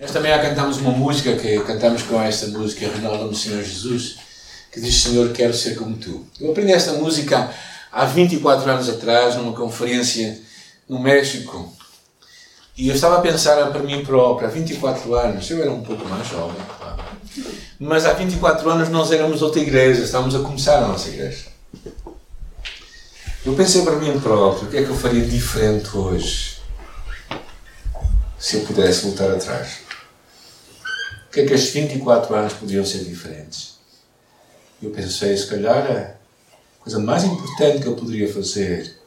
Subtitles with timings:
[0.00, 4.16] Esta manhã cantamos uma música que cantamos com esta música, no Senhor Jesus,
[4.72, 6.24] que diz: Senhor, quero ser como tu.
[6.40, 7.52] Eu aprendi esta música
[7.92, 10.40] há 24 anos atrás, numa conferência
[10.88, 11.70] no México.
[12.78, 16.08] E eu estava a pensar para mim próprio, há 24 anos, eu era um pouco
[16.08, 17.04] mais jovem, claro.
[17.78, 21.44] Mas há 24 anos nós éramos outra igreja, estávamos a começar a nossa igreja.
[23.44, 26.56] Eu pensei para mim próprio, o que é que eu faria diferente hoje?
[28.38, 29.79] Se eu pudesse voltar atrás.
[31.30, 33.78] Que é que estes 24 anos podiam ser diferentes?
[34.82, 36.16] Eu pensei, se calhar,
[36.80, 38.98] a coisa mais importante que eu poderia fazer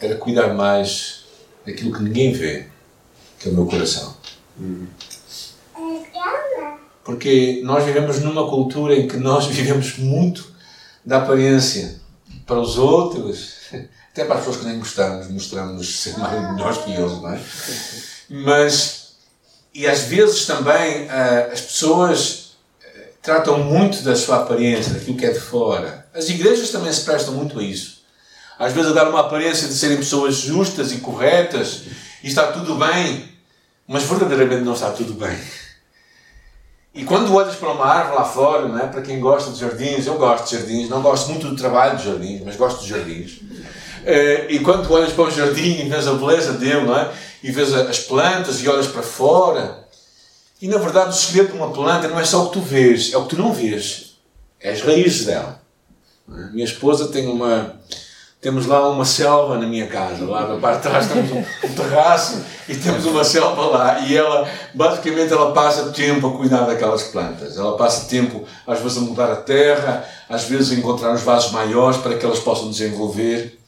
[0.00, 1.24] era cuidar mais
[1.66, 2.66] daquilo que ninguém vê,
[3.38, 4.16] que é o meu coração.
[7.04, 10.50] Porque nós vivemos numa cultura em que nós vivemos muito
[11.04, 12.00] da aparência
[12.46, 13.54] para os outros,
[14.12, 17.40] até para as pessoas que nem gostamos, mostramos ser mais melhores que eles, não é?
[18.28, 18.99] Mas
[19.74, 25.26] e às vezes também uh, as pessoas uh, tratam muito da sua aparência, daquilo que
[25.26, 26.06] é de fora.
[26.14, 28.00] As igrejas também se prestam muito a isso.
[28.58, 31.82] Às vezes a dar uma aparência de serem pessoas justas e corretas
[32.22, 33.28] e está tudo bem,
[33.88, 35.38] mas verdadeiramente não está tudo bem.
[36.92, 38.86] E quando olhas para uma árvore lá fora, não é?
[38.88, 42.04] para quem gosta de jardins, eu gosto de jardins, não gosto muito do trabalho de
[42.04, 43.40] jardins, mas gosto de jardins.
[44.02, 47.10] Uh, e quando olhas para um jardim e vês a beleza dele, não é?
[47.42, 49.88] E vês as plantas e olhas para fora.
[50.60, 53.12] E na verdade o segredo de uma planta não é só o que tu vês,
[53.12, 54.16] é o que tu não vês.
[54.60, 55.60] É as raízes dela.
[56.52, 57.74] Minha esposa tem uma.
[58.40, 62.42] Temos lá uma selva na minha casa, lá na parte de trás temos um, terraço
[62.66, 64.00] e temos uma selva lá.
[64.00, 67.58] E ela, basicamente, ela passa tempo a cuidar daquelas plantas.
[67.58, 71.52] Ela passa tempo, às vezes, a mudar a terra, às vezes a encontrar os vasos
[71.52, 73.59] maiores para que elas possam desenvolver.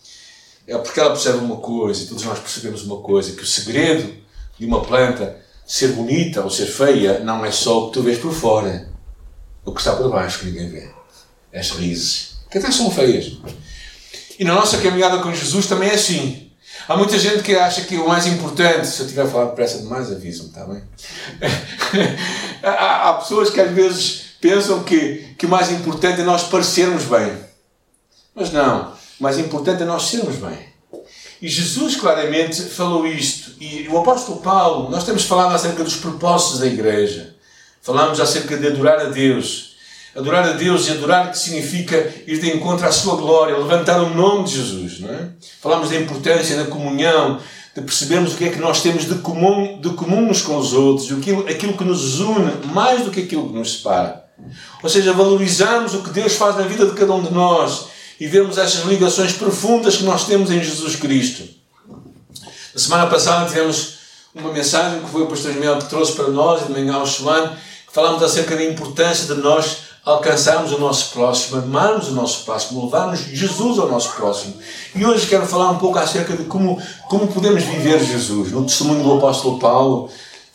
[0.66, 4.14] É porque ela percebe uma coisa, e todos nós percebemos uma coisa, que o segredo
[4.58, 8.18] de uma planta ser bonita ou ser feia não é só o que tu vês
[8.18, 8.88] por fora,
[9.64, 10.90] o que está por baixo que ninguém vê.
[11.52, 13.38] As raízes, que até são feias.
[14.38, 16.50] E na nossa caminhada com Jesus também é assim.
[16.88, 19.78] Há muita gente que acha que o mais importante, se eu tiver a falar depressa
[19.78, 20.82] demais, aviso-me, está bem?
[22.62, 27.04] há, há pessoas que às vezes pensam que, que o mais importante é nós parecermos
[27.04, 27.36] bem.
[28.34, 28.92] Mas não.
[29.22, 30.58] Mais importante é nós sermos bem.
[31.40, 33.52] E Jesus claramente falou isto.
[33.60, 37.36] E o apóstolo Paulo, nós temos falado acerca dos propósitos da igreja.
[37.80, 39.76] Falamos acerca de adorar a Deus.
[40.16, 41.96] Adorar a Deus e adorar que significa
[42.26, 44.98] ir de encontro à sua glória, levantar o nome de Jesus.
[44.98, 45.28] Não é?
[45.60, 47.38] Falamos da importância da comunhão,
[47.76, 50.72] de percebermos o que é que nós temos de comum, de comum uns com os
[50.72, 54.24] outros, aquilo, aquilo que nos une mais do que aquilo que nos separa.
[54.82, 57.91] Ou seja, valorizarmos o que Deus faz na vida de cada um de nós
[58.22, 61.42] e vermos estas ligações profundas que nós temos em Jesus Cristo.
[62.72, 63.94] Na semana passada tivemos
[64.32, 67.04] uma mensagem que foi o pastor Ismael que trouxe para nós, e de manhã ao
[67.04, 72.44] Chuan, que falámos acerca da importância de nós alcançarmos o nosso próximo, amarmos o nosso
[72.44, 74.54] próximo, levarmos Jesus ao nosso próximo.
[74.94, 79.02] E hoje quero falar um pouco acerca de como, como podemos viver Jesus, no testemunho
[79.02, 80.08] do apóstolo Paulo,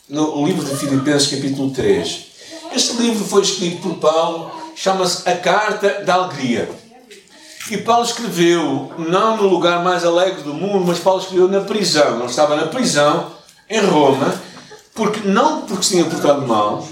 [0.08, 2.18] no livro de Filipenses, capítulo 3.
[2.74, 6.77] Este livro foi escrito por Paulo, chama-se A Carta da Alegria.
[7.70, 12.16] E Paulo escreveu, não no lugar mais alegre do mundo, mas Paulo escreveu na prisão.
[12.16, 13.30] Ele estava na prisão,
[13.68, 14.34] em Roma,
[14.94, 16.86] porque não porque se tinha portado mal,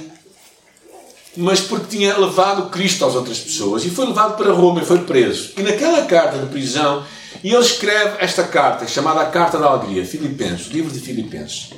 [1.37, 3.85] mas porque tinha levado Cristo às outras pessoas.
[3.85, 5.53] E foi levado para Roma e foi preso.
[5.57, 7.03] E naquela carta de prisão,
[7.43, 11.71] ele escreve esta carta, chamada a Carta da Alegria, Filipenses, livro de Filipenses.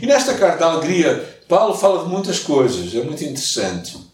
[0.00, 4.05] E nesta Carta da Alegria, Paulo fala de muitas coisas, é muito interessante.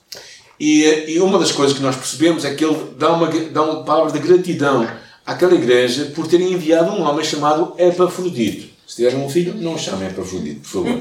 [0.64, 3.82] E, e, uma das coisas que nós percebemos é que ele dá uma, dá uma
[3.82, 4.88] palavra de gratidão
[5.26, 8.68] àquela igreja por terem enviado um homem chamado Epafrodito.
[8.86, 11.00] Se tiver um filho, não o chame Epafrodito, por favor.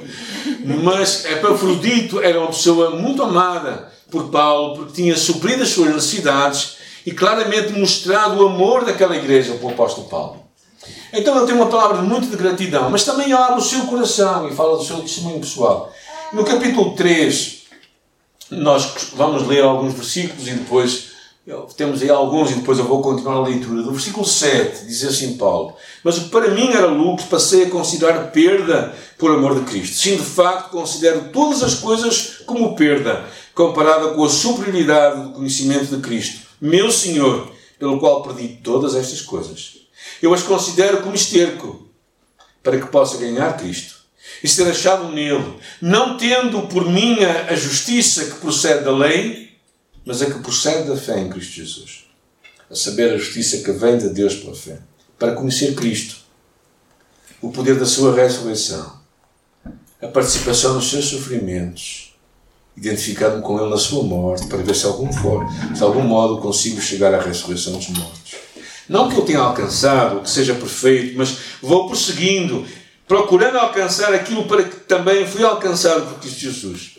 [0.83, 6.77] Mas Epafrodito era uma pessoa muito amada por Paulo, porque tinha suprido as suas necessidades
[7.05, 10.43] e claramente mostrado o amor daquela igreja para o apóstolo Paulo.
[11.13, 14.55] Então ele tem uma palavra muito de gratidão, mas também abre o seu coração e
[14.55, 15.93] fala do seu testemunho pessoal.
[16.33, 17.60] No capítulo 3,
[18.51, 21.11] nós vamos ler alguns versículos e depois
[21.75, 23.81] temos aí alguns e depois eu vou continuar a leitura.
[23.81, 27.69] Do versículo 7 diz assim Paulo: Mas o que para mim era lucro, passei a
[27.69, 29.97] considerar perda por amor de Cristo.
[29.97, 33.25] Sim, de facto, considero todas as coisas como perda,
[33.55, 37.49] comparada com a superioridade do conhecimento de Cristo, meu Senhor,
[37.79, 39.77] pelo qual perdi todas estas coisas.
[40.21, 41.87] Eu as considero como esterco,
[42.61, 44.00] para que possa ganhar Cristo
[44.43, 49.51] e ser achado nele, não tendo por minha a justiça que procede da lei,
[50.05, 52.05] mas a que procede da fé em Cristo Jesus.
[52.69, 54.79] A saber, a justiça que vem de Deus pela fé.
[55.19, 56.15] Para conhecer Cristo,
[57.41, 58.99] o poder da sua ressurreição,
[60.01, 62.15] a participação nos seus sofrimentos,
[62.75, 66.41] identificando-me com Ele na sua morte, para ver se, algum for, se de algum modo
[66.41, 68.35] consigo chegar à ressurreição dos mortos.
[68.87, 72.65] Não que eu tenha alcançado, que seja perfeito, mas vou prosseguindo,
[73.11, 76.91] procurando alcançar aquilo para que também fui alcançado por Cristo Jesus.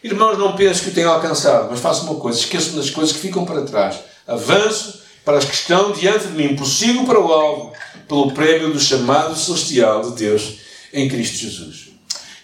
[0.00, 3.18] Irmãos, não penso que o tenha alcançado, mas faço uma coisa, esqueço-me das coisas que
[3.18, 3.96] ficam para trás.
[4.28, 7.72] Avanço para as que estão diante de mim, prossigo para o alvo,
[8.06, 10.58] pelo prémio do chamado celestial de Deus
[10.92, 11.88] em Cristo Jesus.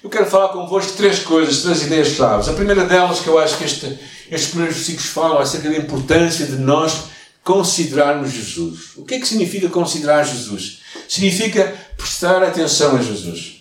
[0.02, 2.48] Eu quero falar convosco três coisas, três ideias chaves.
[2.48, 3.86] A primeira delas, que eu acho que este,
[4.28, 7.04] estes primeiros versículos falam acerca da importância de nós
[7.46, 8.96] considerarmos Jesus.
[8.96, 10.80] O que é que significa considerar Jesus?
[11.08, 13.60] Significa prestar atenção a Jesus.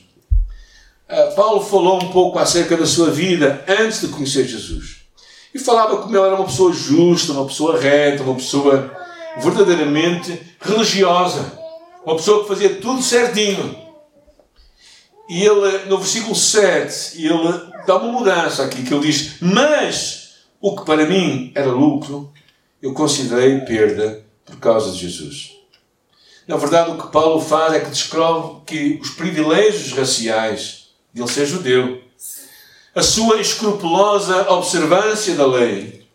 [1.07, 5.05] Uh, Paulo falou um pouco acerca da sua vida antes de conhecer Jesus.
[5.53, 8.91] E falava como ele era uma pessoa justa, uma pessoa reta, uma pessoa
[9.37, 11.53] verdadeiramente religiosa.
[12.03, 13.85] Uma pessoa que fazia tudo certinho.
[15.29, 20.75] E ele, no versículo 7, ele dá uma mudança aqui, que ele diz: Mas o
[20.75, 22.33] que para mim era lucro,
[22.85, 25.55] eu considerei perda por causa de Jesus.
[26.47, 31.31] Na verdade, o que Paulo faz é que descreve que os privilégios raciais de ele
[31.31, 31.99] ser judeu,
[32.93, 36.05] a sua escrupulosa observância da lei,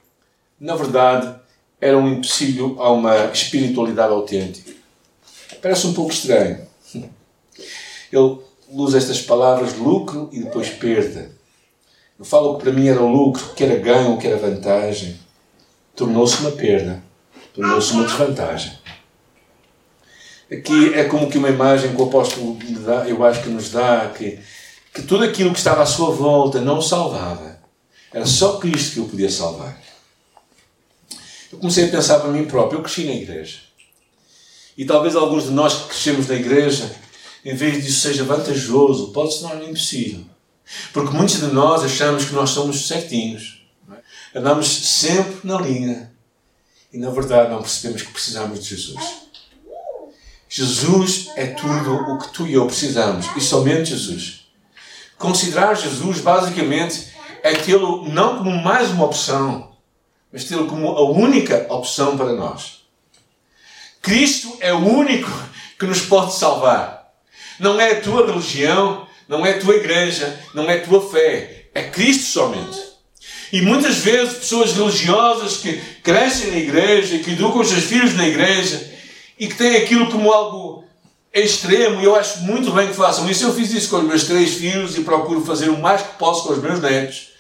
[0.61, 1.35] na verdade,
[1.81, 4.71] era um empecilho a uma espiritualidade autêntica.
[5.61, 6.65] Parece um pouco estranho.
[8.13, 8.39] Ele
[8.69, 11.33] usa estas palavras lucro e depois perda.
[12.17, 15.19] Eu falo que para mim era lucro, que era ganho, que era vantagem.
[16.01, 17.03] Tornou-se uma perda,
[17.53, 18.73] tornou-se uma desvantagem.
[20.51, 24.11] Aqui é como que uma imagem que o apóstolo dá, eu acho que nos dá,
[24.17, 24.39] que,
[24.95, 27.61] que tudo aquilo que estava à sua volta não o salvava.
[28.11, 29.79] Era só Cristo que o podia salvar.
[31.53, 32.79] Eu comecei a pensar para mim próprio.
[32.79, 33.59] Eu cresci na igreja.
[34.79, 36.91] E talvez alguns de nós que crescemos na igreja,
[37.45, 40.25] em vez disso seja vantajoso, pode se tornar impossível.
[40.95, 43.60] Porque muitos de nós achamos que nós somos certinhos.
[44.35, 46.13] Andamos sempre na linha.
[46.93, 49.21] E na verdade não percebemos que precisamos de Jesus.
[50.49, 53.27] Jesus é tudo o que tu e eu precisamos.
[53.37, 54.47] E somente Jesus.
[55.17, 57.13] Considerar Jesus, basicamente,
[57.43, 59.77] é tê-lo não como mais uma opção,
[60.33, 62.85] mas tê-lo como a única opção para nós.
[64.03, 65.31] Cristo é o único
[65.79, 67.13] que nos pode salvar.
[67.59, 71.69] Não é a tua religião, não é a tua igreja, não é a tua fé.
[71.75, 72.90] É Cristo somente.
[73.53, 78.27] E muitas vezes pessoas religiosas que crescem na igreja, que educam os seus filhos na
[78.27, 78.89] igreja
[79.39, 80.85] e que têm aquilo como algo
[81.33, 83.45] extremo, e eu acho muito bem que façam isso.
[83.45, 86.45] Eu fiz isso com os meus três filhos e procuro fazer o mais que posso
[86.45, 87.31] com os meus netos.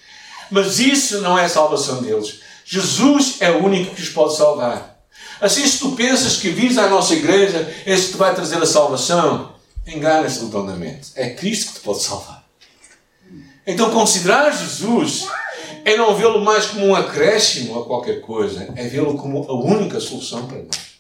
[0.51, 2.41] Mas isso não é a salvação deles.
[2.65, 5.01] Jesus é o único que os pode salvar.
[5.41, 8.67] Assim, se tu pensas que vires à nossa igreja é que te vai trazer a
[8.67, 9.55] salvação,
[9.87, 11.11] enganas-te redondamente.
[11.15, 12.45] É Cristo que te pode salvar.
[13.67, 15.27] Então, considerar Jesus
[15.85, 20.00] é não vê-lo mais como um acréscimo a qualquer coisa, é vê-lo como a única
[20.00, 20.91] solução para nós.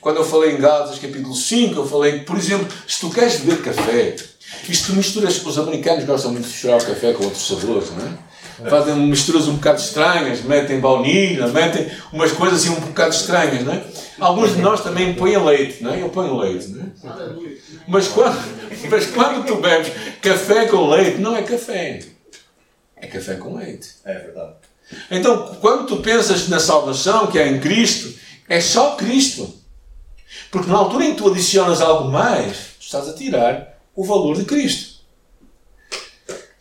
[0.00, 3.40] Quando eu falei em Gálatas capítulo 5, eu falei que, por exemplo, se tu queres
[3.40, 4.16] beber café,
[4.68, 8.26] isto misturas, os americanos gostam muito de misturar o café com outros sabores, não é?
[8.70, 13.72] fazem misturas um bocado estranhas, metem baunilha, metem umas coisas assim um bocado estranhas, não
[13.72, 13.82] é?
[14.18, 16.00] Alguns de nós também põem leite, não é?
[16.00, 16.86] Eu ponho leite, não é?
[17.86, 18.38] Mas quando,
[18.90, 19.92] mas quando tu bebes
[20.22, 22.00] café com leite, não é café.
[23.06, 23.88] É café com leite.
[24.04, 24.54] É verdade.
[25.10, 28.12] Então, quando tu pensas na salvação que é em Cristo,
[28.48, 29.54] é só Cristo.
[30.50, 34.36] Porque na altura em que tu adicionas algo mais, tu estás a tirar o valor
[34.36, 34.96] de Cristo.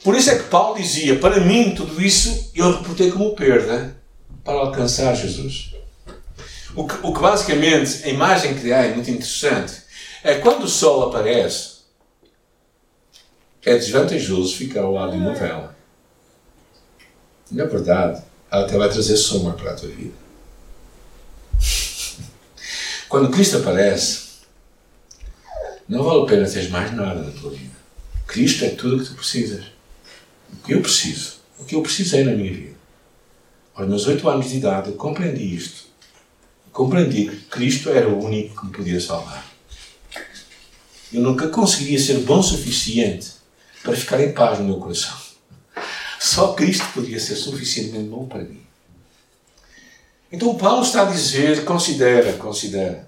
[0.03, 3.98] Por isso é que Paulo dizia: Para mim, tudo isso eu reportei como perda
[4.43, 5.74] para alcançar Jesus.
[6.75, 9.84] O que, o que basicamente, a imagem que há é muito interessante.
[10.24, 11.75] É quando o sol aparece,
[13.63, 15.75] é desvantajoso ficar ao lado de uma vela.
[17.51, 20.13] Na verdade, ela até vai trazer sombra para a tua vida.
[23.07, 24.25] Quando Cristo aparece,
[25.87, 27.75] não vale a pena teres mais nada na tua vida.
[28.25, 29.75] Cristo é tudo o que tu precisas
[30.55, 32.75] o que eu preciso, o que eu precisei na minha vida.
[33.75, 35.85] Aos meus oito anos de idade, eu compreendi isto.
[36.71, 39.45] Compreendi que Cristo era o único que me podia salvar.
[41.13, 43.33] Eu nunca conseguiria ser bom o suficiente
[43.83, 45.25] para ficar em paz no meu coração.
[46.25, 48.60] Só Cristo podia ser suficientemente bom para mim.
[50.32, 53.08] Então Paulo está a dizer: considera, considera.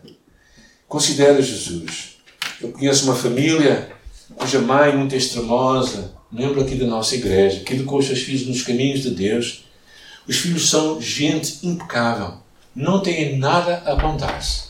[0.87, 2.17] Considera Jesus.
[2.61, 3.91] Eu conheço uma família
[4.35, 8.61] cuja mãe, muito extremosa, membro aqui da nossa igreja, que educou os seus filhos nos
[8.61, 9.65] caminhos de Deus.
[10.27, 12.35] Os filhos são gente impecável,
[12.75, 14.67] não têm nada a apontar-se.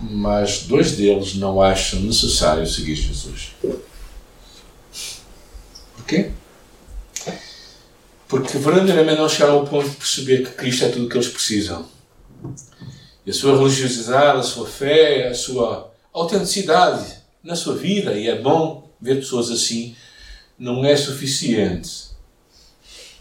[0.00, 3.52] Mas dois deles não acham necessário seguir Jesus.
[6.08, 6.30] Porquê?
[8.26, 11.28] Porque verdadeiramente não chegaram ao ponto de perceber que Cristo é tudo o que eles
[11.28, 11.86] precisam.
[13.26, 17.04] E a sua religiosidade, a sua fé, a sua autenticidade
[17.44, 19.94] na sua vida, e é bom ver pessoas assim,
[20.58, 22.08] não é suficiente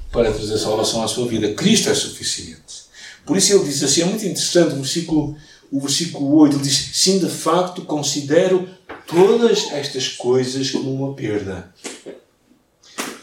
[0.10, 1.54] para trazer salvação à sua vida.
[1.54, 2.88] Cristo é suficiente.
[3.26, 5.36] Por isso ele diz assim, é muito interessante o versículo,
[5.70, 8.70] o versículo 8, ele diz, sim, de facto, considero
[9.06, 11.74] todas estas coisas como uma perda.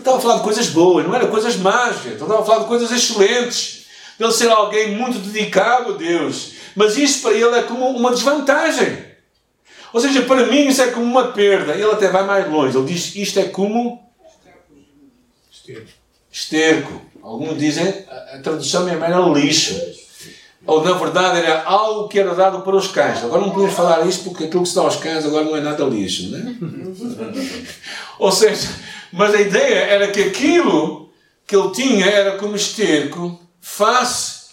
[0.04, 2.66] Estava a falar de coisas boas, não era coisas más, ele estava a falar de
[2.66, 3.86] coisas excelentes.
[4.18, 6.52] De ele ser alguém muito dedicado a Deus.
[6.76, 9.02] Mas isso para ele é como uma desvantagem.
[9.94, 11.72] Ou seja, para mim isso é como uma perda.
[11.72, 12.76] Ele até vai mais longe.
[12.76, 14.06] Ele diz isto é como
[15.50, 15.88] esterco.
[16.30, 17.02] esterco.
[17.22, 19.80] Alguns dizem, a tradução mesmo era lixo.
[20.66, 23.24] Ou na verdade era algo que era dado para os cães.
[23.24, 25.62] Agora não podemos falar isto porque aquilo que se dá aos cães agora não é
[25.62, 26.54] nada lixo, não é?
[28.18, 28.68] Ou seja,
[29.14, 31.12] mas a ideia era que aquilo
[31.46, 34.44] que ele tinha era como esterco face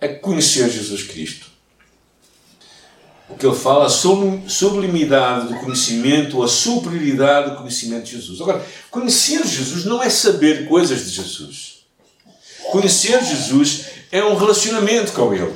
[0.00, 1.52] a conhecer Jesus Cristo
[3.32, 8.40] o que ele fala sobre sublimidade do conhecimento ou a superioridade do conhecimento de Jesus.
[8.40, 11.82] Agora, conhecer Jesus não é saber coisas de Jesus.
[12.70, 15.54] Conhecer Jesus é um relacionamento com Ele.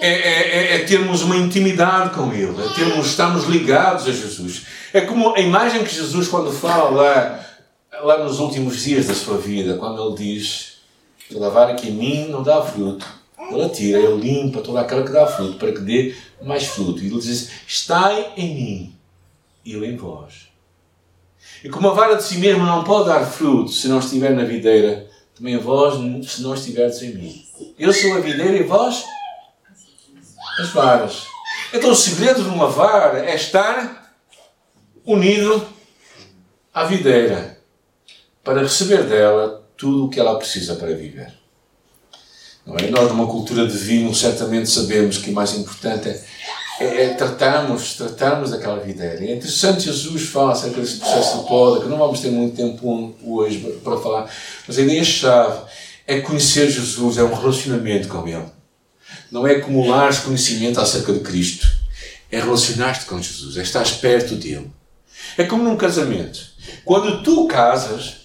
[0.00, 2.60] É, é, é, é termos uma intimidade com Ele.
[2.60, 4.62] É termos, estamos ligados a Jesus.
[4.92, 7.46] É como a imagem que Jesus, quando fala
[8.04, 10.78] lá, nos últimos dias da sua vida, quando Ele diz:
[11.30, 13.06] Toda vara que em mim não dá fruto,
[13.50, 17.02] Ele tira, Ele limpa toda aquela que dá fruto, para que dê mais fruto.
[17.02, 18.94] E ele diz: Estai em mim
[19.64, 20.48] e eu em vós.
[21.62, 24.44] E como a vara de si mesmo não pode dar fruto se não estiver na
[24.44, 25.94] videira, também a vós
[26.30, 27.46] se não estiverdes em mim.
[27.78, 29.04] Eu sou a videira e vós
[30.58, 31.26] as varas.
[31.72, 34.14] Então o segredo de uma vara é estar
[35.04, 35.66] unido
[36.72, 37.49] à videira
[38.42, 41.32] para receber dela tudo o que ela precisa para viver.
[42.66, 42.90] Não é?
[42.90, 46.24] Nós, numa cultura de vinho, certamente sabemos que o mais importante é,
[46.80, 49.24] é, é tratarmos, tratarmos daquela videira.
[49.24, 53.14] É interessante Jesus fala acerca desse processo de poda, que não vamos ter muito tempo
[53.24, 54.30] hoje para falar,
[54.66, 55.62] mas a ideia-chave
[56.06, 58.46] é conhecer Jesus, é um relacionamento com Ele.
[59.30, 61.66] Não é acumular conhecimento acerca de Cristo,
[62.30, 64.70] é relacionar-te com Jesus, é estar perto dele.
[65.36, 66.40] É como num casamento.
[66.84, 68.19] Quando tu casas,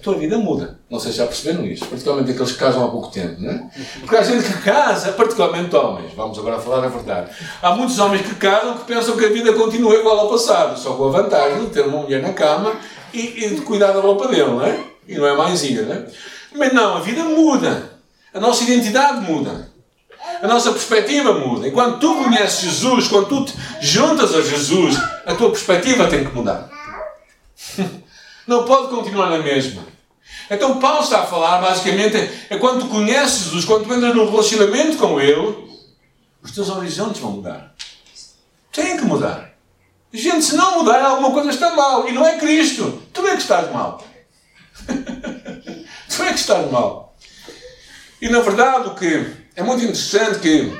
[0.00, 0.78] tua vida muda.
[0.90, 3.70] Não sei se já perceberam isso, particularmente aqueles que casam há pouco tempo, não é?
[4.00, 7.30] Porque há gente que casa, particularmente homens, vamos agora falar a verdade.
[7.62, 10.94] Há muitos homens que casam que pensam que a vida continua igual ao passado, só
[10.94, 12.74] com a vantagem de ter uma mulher na cama
[13.12, 14.80] e, e de cuidar da roupa dele, não é?
[15.06, 16.06] E não é mãezinha, não é?
[16.54, 17.90] Mas não, a vida muda.
[18.34, 19.70] A nossa identidade muda.
[20.42, 21.68] A nossa perspectiva muda.
[21.68, 24.96] E quando tu conheces Jesus, quando tu te juntas a Jesus,
[25.26, 26.70] a tua perspectiva tem que mudar.
[28.46, 29.82] Não pode continuar na mesma.
[30.50, 32.16] Então Paulo está a falar, basicamente,
[32.50, 35.56] é quando conheces Jesus, quando tu entras num relacionamento com Ele,
[36.42, 37.74] os teus horizontes vão mudar.
[38.72, 39.52] Tem que mudar.
[40.12, 42.08] Gente, se não mudar, alguma coisa está mal.
[42.08, 43.02] E não é Cristo.
[43.12, 44.04] Tu é que estás mal.
[44.86, 47.16] tu é que estás mal.
[48.20, 50.72] E na verdade, o que é muito interessante que,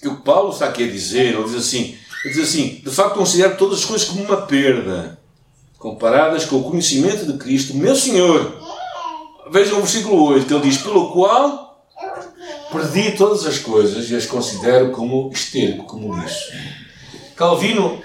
[0.00, 3.16] que o Paulo está aqui a dizer, ele diz assim, ele diz assim, de facto
[3.16, 5.21] considero todas as coisas como uma perda
[5.82, 8.56] comparadas com o conhecimento de Cristo, meu Senhor.
[9.50, 11.84] Vejam o versículo 8, que ele diz: Pelo qual
[12.70, 16.52] perdi todas as coisas e as considero como esterco, como lixo.
[17.34, 18.00] Calvino,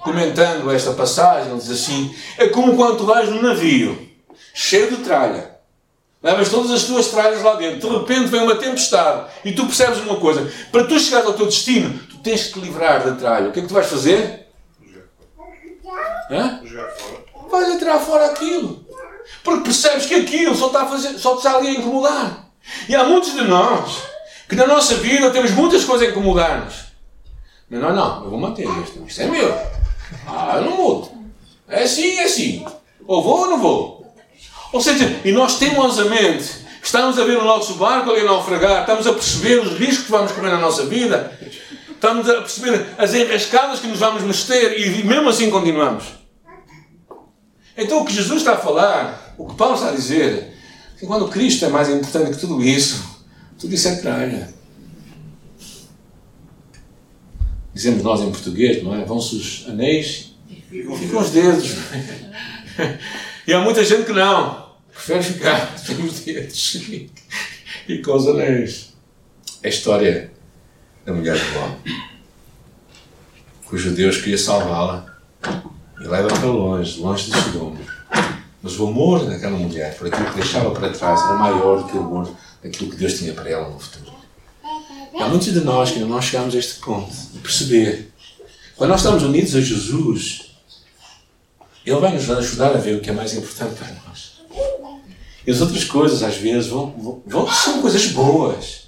[0.00, 4.10] comentando esta passagem, diz assim: É como quando tu vais num navio
[4.52, 5.52] cheio de tralha.
[6.20, 7.88] Levas todas as tuas tralhas lá dentro.
[7.88, 11.46] De repente vem uma tempestade e tu percebes uma coisa: para tu chegares ao teu
[11.46, 13.48] destino, tu tens que te livrar da tralha.
[13.48, 14.48] O que é que tu vais fazer?
[16.28, 16.61] Hã?
[17.50, 18.86] Vais atirar fora aquilo.
[19.44, 22.46] Porque percebes que aquilo só está a fazer, só está ali a incomodar.
[22.88, 24.02] E há muitos de nós
[24.48, 26.74] que na nossa vida temos muitas coisas a incomodar-nos.
[27.70, 29.02] Mas não, não, eu vou manter isto.
[29.06, 29.54] Isto é meu.
[30.26, 31.10] Ah, eu não mudo.
[31.68, 32.64] É assim, é assim.
[33.06, 34.14] Ou vou ou não vou.
[34.72, 39.12] Ou seja, e nós teimosamente estamos a ver o nosso barco ali naufragar, estamos a
[39.12, 41.38] perceber os riscos que vamos correr na nossa vida,
[41.90, 46.21] estamos a perceber as enrascadas que nos vamos meter e mesmo assim continuamos.
[47.76, 51.06] Então o que Jesus está a falar, o que Paulo está a dizer, é que
[51.06, 53.02] quando Cristo é mais importante que tudo isso,
[53.58, 54.52] tudo isso é tralha.
[57.74, 59.04] Dizemos nós em português, não é?
[59.04, 60.56] Vão-se os anéis e
[60.96, 61.70] ficam os dedos.
[63.44, 64.70] E há muita gente que não.
[64.92, 66.76] Prefere ficar sem os dedos
[67.88, 68.92] e com os anéis.
[69.64, 70.30] A história
[71.04, 71.70] da mulher de Ló,
[73.64, 75.16] cujo Deus queria salvá-la
[76.02, 77.78] e leva para longe, longe de Sodoma.
[78.60, 81.96] Mas o amor daquela mulher, por aquilo que deixava para trás, era maior do que
[81.96, 82.30] o amor
[82.62, 84.12] daquilo que Deus tinha para ela no futuro.
[85.18, 88.12] Há muitos de nós que não chegamos a este ponto de perceber.
[88.76, 90.56] Quando nós estamos unidos a Jesus,
[91.84, 94.42] Ele vai nos ajudar a ver o que é mais importante para nós.
[95.46, 98.86] E as outras coisas, às vezes, vão, vão, são coisas boas.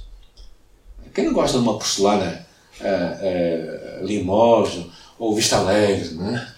[1.13, 2.47] Quem não gosta de uma porcelana
[2.81, 4.87] uh, uh, limosa
[5.19, 6.55] ou vista alegre, não é?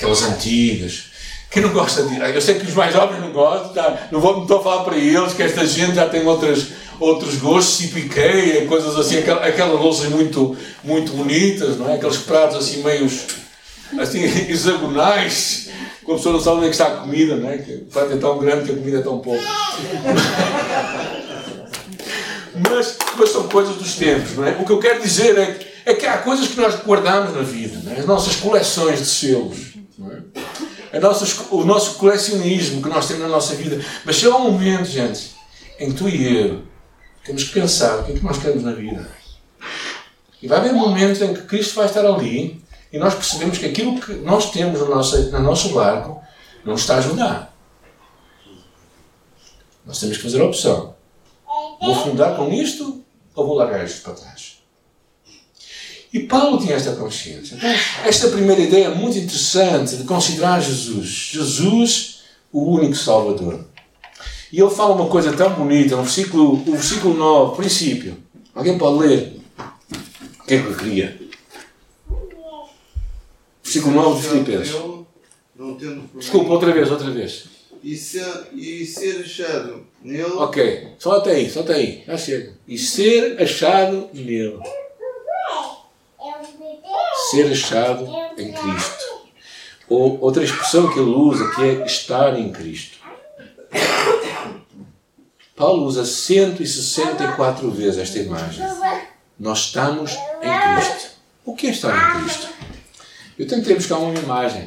[0.00, 1.04] Aquelas antigas?
[1.50, 2.16] Quem não gosta de.
[2.16, 4.08] Eu sei que os mais jovens não gostam, tá?
[4.10, 7.36] não, vou, não estou a falar para eles, que esta gente já tem outras, outros
[7.36, 11.96] gostos, tipo Ikea, coisas assim, aquelas, aquelas louças muito, muito bonitas, não é?
[11.96, 13.24] Aqueles pratos assim meios
[13.98, 15.70] assim, hexagonais,
[16.04, 17.58] com a pessoa não sabe onde é que está a comida, não é?
[17.58, 19.42] Que o prato é tão grande que a comida é tão pouco.
[22.70, 24.52] mas, mas são coisas dos tempos, não é?
[24.52, 27.42] O que eu quero dizer é que, é que há coisas que nós guardamos na
[27.42, 28.00] vida, é?
[28.00, 29.69] as nossas coleções de selos,
[30.08, 30.98] é?
[31.50, 33.84] o nosso colecionismo que nós temos na nossa vida.
[34.04, 35.32] Mas chega um momento, gente,
[35.78, 36.62] em que tu e eu
[37.24, 39.08] temos que pensar o que é que nós queremos na vida.
[40.42, 43.66] E vai haver um momento em que Cristo vai estar ali e nós percebemos que
[43.66, 46.20] aquilo que nós temos no nosso, no nosso barco
[46.64, 47.56] não está a ajudar.
[49.84, 50.94] Nós temos que fazer a opção.
[51.80, 53.04] Vou fundar com isto
[53.34, 54.49] ou vou largar isto para trás?
[56.12, 57.54] E Paulo tinha esta consciência.
[57.54, 57.70] Então,
[58.04, 61.30] esta primeira ideia é muito interessante de considerar Jesus.
[61.32, 63.64] Jesus, o único Salvador.
[64.52, 68.16] E ele fala uma coisa tão bonita no versículo, o versículo 9, princípio.
[68.52, 69.40] Alguém pode ler?
[70.40, 71.20] O que é que eu queria?
[73.62, 74.74] Versículo 9 de Filipenses.
[76.16, 77.44] Desculpa, outra vez, outra vez.
[77.84, 80.24] E ser, e ser achado nele.
[80.24, 82.52] Ok, só até aí, só até aí, já chega.
[82.66, 84.58] E ser achado nele
[87.30, 88.06] ser achado
[88.36, 89.04] em Cristo.
[89.88, 92.98] Ou outra expressão que ele usa que é estar em Cristo.
[95.56, 98.64] Paulo usa 164 vezes esta imagem.
[99.38, 101.10] Nós estamos em Cristo.
[101.44, 102.48] O que é estar em Cristo?
[103.38, 104.66] Eu tentei buscar uma imagem.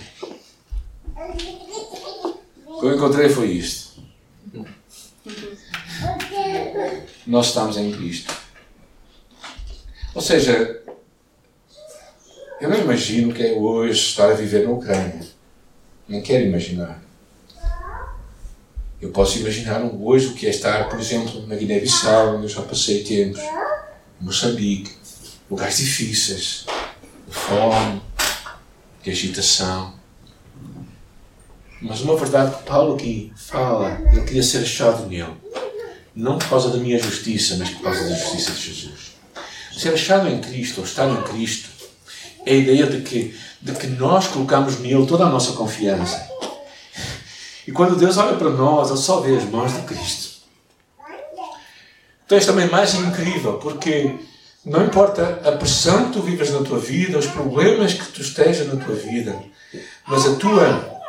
[2.68, 3.94] O que eu encontrei foi isto.
[7.26, 8.34] Nós estamos em Cristo.
[10.14, 10.83] Ou seja,
[12.64, 15.20] eu não imagino o que é hoje estar a viver na Ucrânia.
[16.08, 17.04] Não quero imaginar.
[19.02, 22.62] Eu posso imaginar hoje o que é estar, por exemplo, na Guiné-Bissau, onde eu já
[22.62, 24.94] passei tempos, em Moçambique,
[25.52, 26.66] lugares difíceis,
[27.28, 28.02] de fome,
[29.04, 29.96] de agitação.
[31.82, 35.36] Mas uma verdade que Paulo aqui fala, ele queria ser achado nele.
[36.16, 39.18] Não por causa da minha justiça, mas por causa da justiça de Jesus.
[39.78, 41.73] Ser achado em Cristo, ou estar em Cristo,
[42.46, 46.30] é a ideia de que, de que nós colocamos nele toda a nossa confiança.
[47.68, 50.34] E quando Deus olha para nós, Ele só vê as mãos de Cristo.
[52.30, 54.16] É uma imagem incrível, porque
[54.66, 58.74] não importa a pressão que tu vivas na tua vida, os problemas que tu estejas
[58.74, 59.38] na tua vida,
[60.08, 61.02] mas a tua,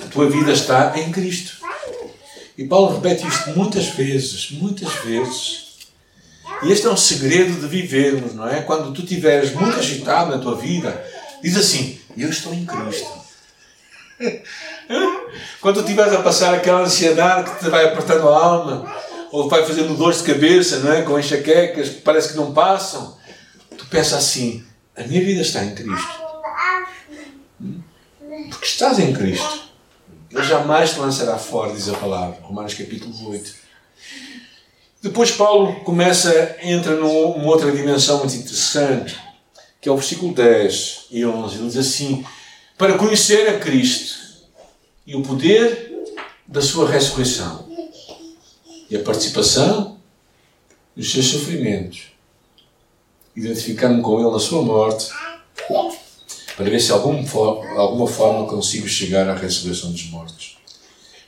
[0.00, 1.56] a tua vida está em Cristo.
[2.56, 5.65] E Paulo repete isto muitas vezes, muitas vezes.
[6.62, 8.62] E este é um segredo de vivermos, não é?
[8.62, 11.04] Quando tu estiveres muito agitado na tua vida,
[11.42, 13.08] diz assim: Eu estou em Cristo.
[15.60, 18.96] Quando tu estiveres a passar aquela ansiedade que te vai apertando a alma,
[19.30, 21.02] ou vai fazendo dores de cabeça, não é?
[21.02, 23.16] com enxaquecas que parece que não passam,
[23.76, 24.64] tu pensa assim:
[24.96, 26.26] A minha vida está em Cristo.
[27.60, 27.80] Hum?
[28.48, 29.66] Porque estás em Cristo.
[30.30, 32.38] Ele jamais te lançará fora, diz a palavra.
[32.42, 33.65] Romanos capítulo 8.
[35.02, 39.16] Depois Paulo começa, entra numa outra dimensão muito interessante,
[39.80, 41.56] que é o versículo 10 e 11.
[41.56, 42.24] Ele diz assim:
[42.76, 44.18] Para conhecer a Cristo
[45.06, 45.94] e o poder
[46.46, 47.68] da sua ressurreição
[48.88, 49.98] e a participação
[50.96, 52.12] dos seus sofrimentos,
[53.34, 55.10] identificando-me com ele na sua morte,
[56.56, 60.55] para ver se de alguma forma consigo chegar à ressurreição dos mortos.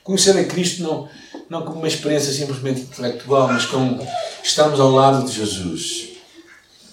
[0.09, 1.07] Conhecer a Cristo não
[1.47, 4.03] não como uma experiência simplesmente intelectual, mas como
[4.43, 6.09] estarmos ao lado de Jesus,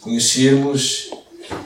[0.02, 1.08] conhecermos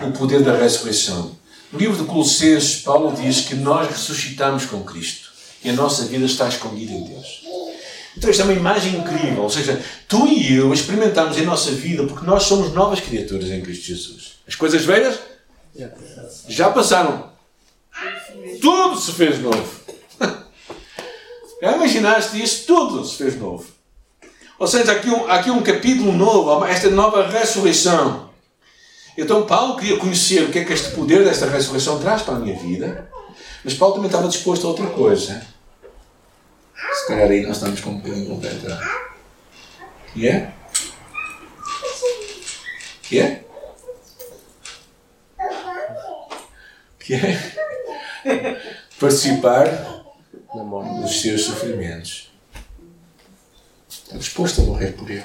[0.01, 1.37] o poder da ressurreição.
[1.73, 5.29] No livro de Colossenses, Paulo diz que nós ressuscitamos com Cristo
[5.65, 7.43] e a nossa vida está escondida em Deus.
[8.17, 9.43] Então, esta é uma imagem incrível.
[9.43, 13.61] Ou seja, tu e eu experimentamos em nossa vida porque nós somos novas criaturas em
[13.61, 14.35] Cristo Jesus.
[14.47, 15.19] As coisas velhas
[16.49, 17.29] já passaram.
[18.61, 19.81] Tudo se fez novo.
[21.61, 22.67] Já imaginaste isso?
[22.67, 23.67] Tudo se fez novo.
[24.59, 28.31] Ou seja, aqui um, aqui um capítulo novo, esta nova ressurreição.
[29.17, 32.39] Então Paulo queria conhecer o que é que este poder desta ressurreição traz para a
[32.39, 33.11] minha vida,
[33.65, 35.47] mas Paulo também estava disposto a outra coisa.
[36.93, 39.11] Se calhar aí nós estamos com um bocadinho pé atrás.
[40.13, 40.53] Que é?
[43.03, 43.45] Que é?
[46.99, 48.79] Que é?
[48.99, 50.00] Participar
[50.53, 52.31] dos seus sofrimentos.
[53.89, 55.25] Está disposto a morrer por ele.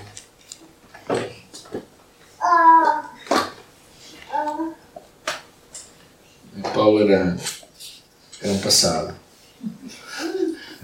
[6.74, 7.38] Paulo era,
[8.42, 9.16] era um passado.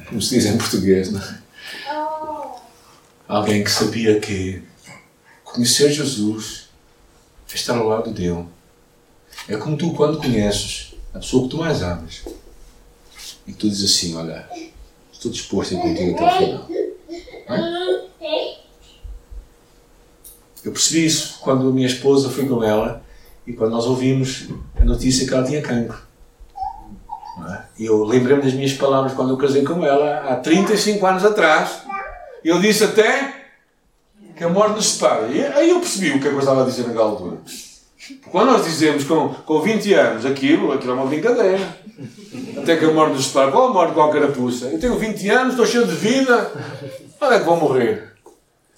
[0.07, 1.41] Como se diz em português, não é?
[3.27, 4.63] Alguém que sabia que
[5.43, 6.69] conhecer Jesus
[7.53, 8.47] estar ao lado dele.
[9.47, 12.23] É como tu quando conheces a pessoa que tu mais amas
[13.47, 14.47] e tu dizes assim, olha,
[15.11, 16.67] estou disposto a ir contigo até o final.
[17.49, 18.61] É?
[20.63, 23.03] Eu percebi isso quando a minha esposa foi com ela
[23.47, 24.47] e quando nós ouvimos
[24.79, 25.97] a notícia que ela tinha cancro.
[27.49, 27.61] É?
[27.79, 31.81] E eu lembrei-me das minhas palavras quando eu casei com ela, há 35 anos atrás.
[32.43, 33.41] Eu disse até
[34.35, 35.27] que a morte nos separa.
[35.27, 37.37] E aí eu percebi o que é eu estava a dizer naquela altura.
[38.31, 41.77] Quando nós dizemos com, com 20 anos aquilo, aquilo é uma brincadeira.
[42.57, 43.51] Até que a morte nos separa.
[43.51, 44.65] Qual com a carapuça?
[44.65, 46.51] Eu tenho 20 anos, estou cheio de vida.
[47.19, 48.13] Onde é que vou morrer?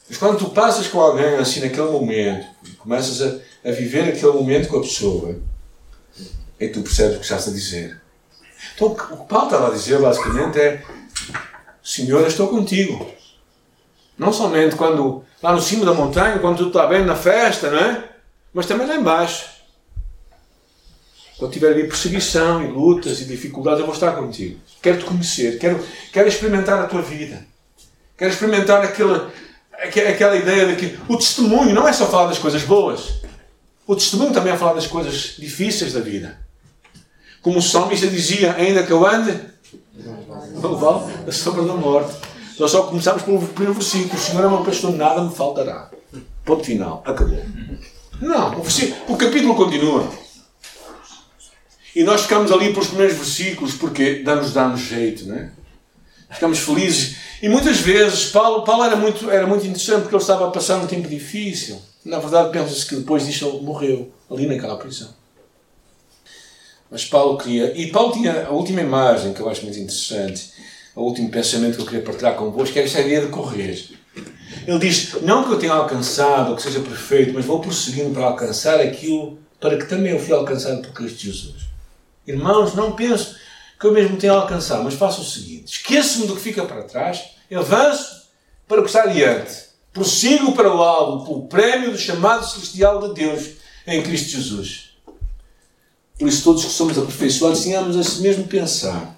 [0.09, 2.45] Mas quando tu passas com alguém assim naquele momento,
[2.79, 5.35] começas a, a viver aquele momento com a pessoa,
[6.59, 8.01] aí tu percebes o que estás a dizer.
[8.75, 10.83] Então o que Paulo estava a dizer basicamente é:
[11.83, 13.09] Senhor, eu estou contigo.
[14.17, 17.79] Não somente quando lá no cimo da montanha, quando tudo está bem na festa, não
[17.79, 18.12] é?
[18.53, 19.45] Mas também lá embaixo.
[21.37, 24.59] Quando tiver ali perseguição e lutas e dificuldades, eu vou estar contigo.
[24.81, 27.45] Quero te conhecer, quero, quero experimentar a tua vida.
[28.17, 29.33] Quero experimentar aquela,
[29.71, 33.15] aquela ideia de que o testemunho não é só falar das coisas boas.
[33.87, 36.39] O testemunho também é falar das coisas difíceis da vida.
[37.41, 39.37] Como o salmista dizia, ainda que eu ande
[40.53, 42.15] no vale da sombra da morte.
[42.59, 44.15] Nós só começamos pelo primeiro versículo.
[44.15, 45.89] O Senhor é meu pastor, nada me faltará.
[46.45, 47.03] Ponto final.
[47.05, 47.43] Acabou.
[48.21, 50.09] Não, o, o capítulo continua.
[51.95, 55.51] E nós ficamos ali pelos primeiros versículos porque dá-nos dá jeito, não é?
[56.31, 57.15] Ficamos felizes.
[57.41, 60.77] E muitas vezes, Paulo, Paulo era, muito, era muito interessante porque ele estava a passar
[60.77, 61.79] um tempo difícil.
[62.03, 65.09] Na verdade, pensa-se que depois disso ele morreu, ali naquela prisão.
[66.89, 67.77] Mas Paulo queria.
[67.77, 70.51] E Paulo tinha a última imagem que eu acho muito interessante,
[70.95, 74.02] o último pensamento que eu queria partilhar convosco, que é esta ideia de correr.
[74.67, 78.25] Ele diz: Não que eu tenha alcançado, ou que seja perfeito, mas vou prosseguindo para
[78.25, 81.63] alcançar aquilo para que também eu fui alcançado por Cristo Jesus.
[82.27, 83.37] Irmãos, não penso
[83.79, 87.23] que eu mesmo tenha alcançado, mas faço o seguinte: esqueço-me do que fica para trás,
[87.55, 88.23] avanço
[88.67, 89.63] para o que está adiante.
[89.93, 93.51] Prossigo para o alvo, para o prémio do chamado celestial de Deus
[93.87, 94.89] em Cristo Jesus.
[96.17, 99.15] Por isso, todos que somos aperfeiçoados, tenhamos esse mesmo pensar.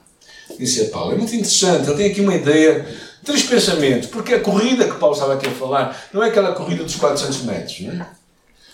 [0.57, 1.13] Disse a Paulo.
[1.13, 2.85] É muito interessante, ele tem aqui uma ideia,
[3.23, 6.83] três pensamentos, porque a corrida que Paulo estava aqui a falar não é aquela corrida
[6.83, 8.07] dos 400 metros, não é?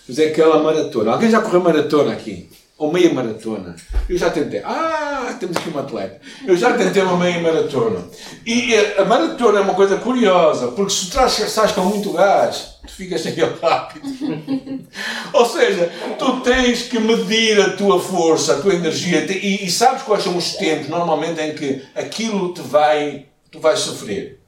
[0.08, 1.12] mas é aquela maratona.
[1.12, 2.50] Alguém já correu maratona aqui?
[2.82, 3.76] Ou meia maratona.
[4.10, 4.60] Eu já tentei.
[4.66, 6.20] Ah, temos aqui uma atleta.
[6.48, 8.04] Eu já tentei uma meia maratona.
[8.44, 12.92] E a maratona é uma coisa curiosa, porque se tu estás com muito gás, tu
[12.92, 14.02] ficas sem ele rápido.
[15.32, 20.02] ou seja, tu tens que medir a tua força, a tua energia, e, e sabes
[20.02, 24.40] quais são os tempos normalmente em que aquilo te vai, tu vais sofrer.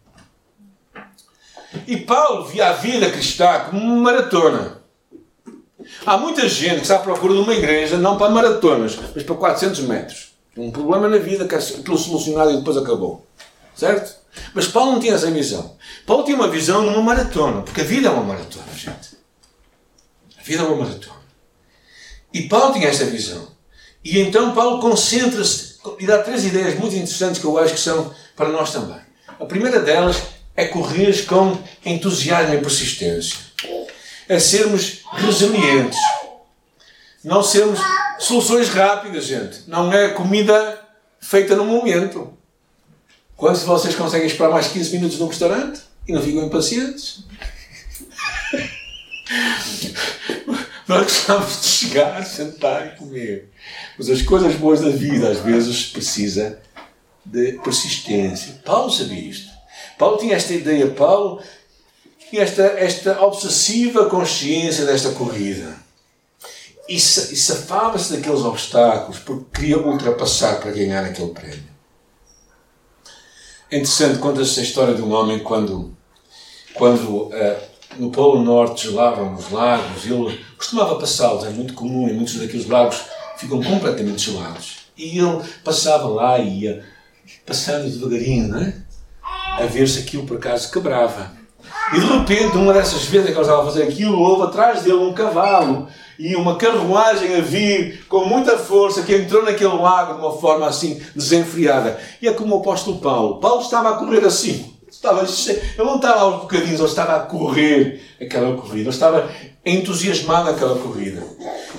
[1.85, 4.82] E Paulo via a vida cristã como uma maratona.
[6.05, 9.35] Há muita gente que está à procura de uma igreja não para maratonas, mas para
[9.35, 10.33] 400 metros.
[10.55, 13.25] Um problema na vida que aquilo solucionado e depois acabou.
[13.75, 14.15] Certo?
[14.53, 15.75] Mas Paulo não tinha essa visão.
[16.05, 19.17] Paulo tinha uma visão numa maratona, porque a vida é uma maratona, gente.
[20.37, 21.21] A vida é uma maratona.
[22.33, 23.47] E Paulo tinha esta visão.
[24.03, 28.13] E então Paulo concentra-se e dá três ideias muito interessantes que eu acho que são
[28.35, 28.99] para nós também.
[29.39, 30.21] A primeira delas
[30.55, 33.52] é correr com entusiasmo e persistência
[34.27, 35.99] é sermos resilientes.
[37.23, 37.79] Não sermos
[38.19, 39.63] soluções rápidas, gente.
[39.67, 40.81] Não é comida
[41.21, 42.37] feita no momento.
[43.35, 47.23] Quantos de vocês conseguem esperar mais 15 minutos no restaurante e não ficam impacientes?
[50.87, 53.49] Nós gostamos de chegar, sentar e comer.
[53.97, 56.59] Mas as coisas boas da vida às vezes precisa
[57.25, 58.61] de persistência.
[58.65, 59.49] Paulo sabia isto.
[59.97, 60.87] Paulo tinha esta ideia.
[60.87, 61.41] Paulo
[62.39, 65.75] esta, esta obsessiva consciência desta corrida.
[66.87, 71.73] E, e safava-se daqueles obstáculos porque queria ultrapassar para ganhar aquele prémio.
[73.71, 75.95] É interessante, conta-se a história de um homem quando,
[76.75, 77.31] quando uh,
[77.97, 82.67] no Polo Norte gelavam os lagos, ele costumava passá-los, é muito comum, e muitos daqueles
[82.67, 83.01] lagos
[83.37, 84.83] ficam completamente gelados.
[84.97, 86.85] E ele passava lá e ia
[87.45, 88.75] passando devagarinho, é?
[89.57, 91.42] a ver se aquilo por acaso quebrava.
[91.95, 94.95] E de repente, uma dessas vezes que ele estava a fazer aquilo, houve atrás dele
[94.95, 100.19] um cavalo e uma carruagem a vir com muita força que entrou naquele lago de
[100.19, 101.99] uma forma assim desenfreada.
[102.21, 103.39] E é como o apóstolo Paulo.
[103.39, 104.73] Paulo estava a correr assim.
[104.89, 108.81] Estava, ele não estava aos bocadinhos, ele estava a correr aquela corrida.
[108.81, 109.29] Ele estava
[109.65, 111.23] entusiasmado naquela corrida.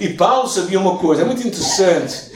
[0.01, 2.34] E Paulo sabia uma coisa, é muito interessante.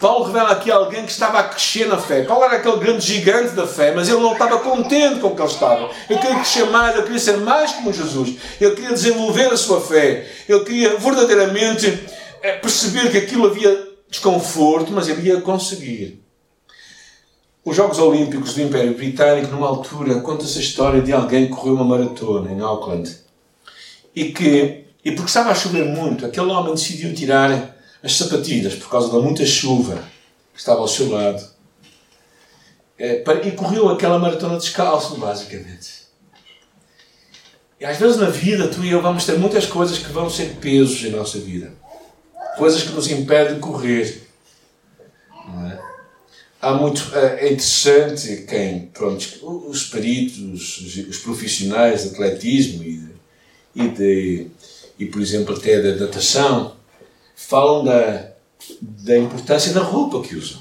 [0.00, 2.22] Paulo revela aqui alguém que estava a crescer na fé.
[2.22, 5.42] Paulo era aquele grande gigante da fé, mas ele não estava contente com o que
[5.42, 5.90] ele estava.
[6.08, 8.36] Ele queria crescer mais, ele queria ser mais como Jesus.
[8.58, 10.26] Ele queria desenvolver a sua fé.
[10.48, 12.02] Ele queria verdadeiramente
[12.42, 16.24] eh, perceber que aquilo havia desconforto, mas ele ia conseguir.
[17.62, 21.74] Os Jogos Olímpicos do Império Britânico, numa altura, conta-se a história de alguém que correu
[21.74, 23.14] uma maratona em Auckland.
[24.16, 28.88] E que, e porque estava a chover muito, aquele homem decidiu tirar as sapatilhas por
[28.88, 30.02] causa da muita chuva
[30.52, 31.44] que estava ao seu lado.
[32.98, 36.00] É, e correu aquela maratona descalço, basicamente.
[37.80, 40.56] E às vezes na vida, tu e eu vamos ter muitas coisas que vão ser
[40.56, 41.72] pesos em nossa vida.
[42.58, 44.22] Coisas que nos impedem de correr.
[45.66, 45.78] É?
[46.60, 47.10] Há muito.
[47.16, 48.90] É, é interessante quem.
[48.92, 49.26] Pronto,
[49.66, 53.10] os peritos, os, os profissionais de atletismo e, de,
[53.74, 54.46] e, de,
[54.98, 56.76] e, por exemplo, até da natação
[57.48, 58.26] falam da,
[58.80, 60.60] da importância da roupa que usam.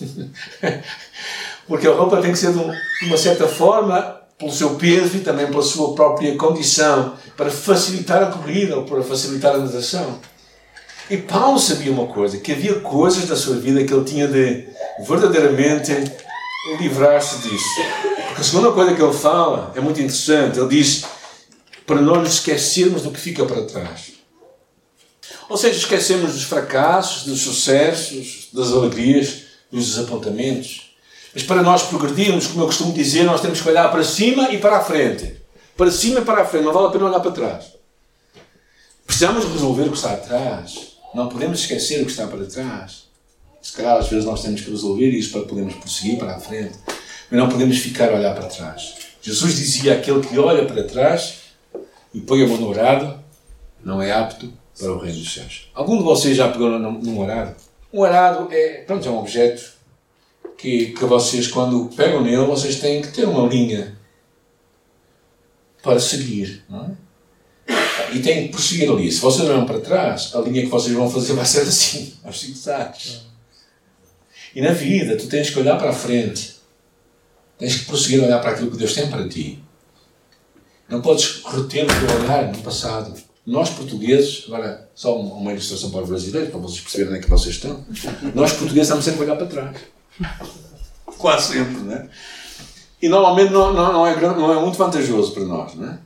[1.66, 2.58] Porque a roupa tem que ser de,
[3.06, 8.26] uma certa forma, pelo seu peso e também pela sua própria condição, para facilitar a
[8.26, 10.18] corrida ou para facilitar a natação.
[11.10, 14.68] E Paulo sabia uma coisa, que havia coisas da sua vida que ele tinha de
[15.06, 15.92] verdadeiramente
[16.78, 17.82] livrar-se disso.
[18.26, 20.58] Porque a segunda coisa que ele fala é muito interessante.
[20.58, 21.04] Ele diz
[21.86, 24.17] para nós nos esquecermos do que fica para trás.
[25.48, 30.92] Ou seja, esquecemos dos fracassos, dos sucessos, das alegrias, dos desapontamentos.
[31.34, 34.58] Mas para nós progredirmos, como eu costumo dizer, nós temos que olhar para cima e
[34.58, 35.36] para a frente.
[35.76, 37.66] Para cima e para a frente, não vale a pena olhar para trás.
[39.06, 40.98] Precisamos resolver o que está atrás.
[41.14, 43.04] Não podemos esquecer o que está para trás.
[43.62, 46.78] Se calhar às vezes nós temos que resolver isso para podermos prosseguir para a frente.
[47.30, 48.94] Mas não podemos ficar a olhar para trás.
[49.22, 51.34] Jesus dizia: aquele que olha para trás
[52.12, 53.18] e põe a mão no arado
[53.84, 55.70] não é apto para o reino dos céus.
[55.74, 57.56] Algum de vocês já pegou num arado?
[57.92, 59.72] Um arado é, pronto, é um objeto
[60.56, 63.96] que, que vocês, quando pegam nele, vocês têm que ter uma linha
[65.82, 67.08] para seguir, não é?
[68.12, 69.12] E têm que prosseguir ali.
[69.12, 72.40] Se vocês olham para trás, a linha que vocês vão fazer vai ser assim, aos
[72.40, 73.26] zigzags.
[74.54, 76.56] E na vida, tu tens que olhar para a frente.
[77.58, 79.62] Tens que prosseguir a olhar para aquilo que Deus tem para ti.
[80.88, 83.27] Não podes reter o teu olhar no passado.
[83.48, 87.30] Nós portugueses, agora só uma ilustração para os brasileiros, para vocês perceberem onde é que
[87.30, 87.82] vocês estão.
[88.34, 89.76] Nós portugueses estamos sempre a olhar para trás.
[91.16, 92.10] Quase sempre, não é?
[93.00, 95.98] E normalmente não, não, não, é, não é muito vantajoso para nós, não é?